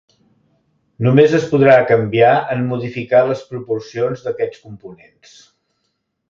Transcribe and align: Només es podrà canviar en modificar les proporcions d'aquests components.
Només 1.07 1.35
es 1.39 1.43
podrà 1.51 1.75
canviar 1.91 2.31
en 2.55 2.63
modificar 2.71 3.21
les 3.27 3.45
proporcions 3.53 4.25
d'aquests 4.29 4.65
components. 4.65 5.37